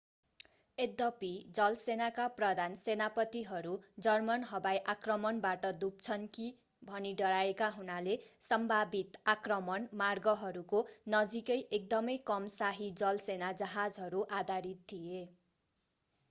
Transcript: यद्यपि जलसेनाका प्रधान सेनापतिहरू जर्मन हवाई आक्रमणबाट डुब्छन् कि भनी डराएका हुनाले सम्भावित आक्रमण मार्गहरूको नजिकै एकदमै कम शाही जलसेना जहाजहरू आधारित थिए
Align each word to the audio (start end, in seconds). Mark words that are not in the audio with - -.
यद्यपि 0.77 1.27
जलसेनाका 1.57 2.23
प्रधान 2.37 2.77
सेनापतिहरू 2.79 3.73
जर्मन 4.05 4.47
हवाई 4.51 4.79
आक्रमणबाट 4.93 5.69
डुब्छन् 5.83 6.25
कि 6.37 6.47
भनी 6.83 7.11
डराएका 7.21 7.69
हुनाले 7.77 8.17
सम्भावित 8.47 9.21
आक्रमण 9.35 9.87
मार्गहरूको 10.03 10.83
नजिकै 11.17 11.59
एकदमै 11.73 12.17
कम 12.27 12.53
शाही 12.57 12.91
जलसेना 12.97 13.53
जहाजहरू 13.59 14.25
आधारित 14.41 14.85
थिए 14.89 15.23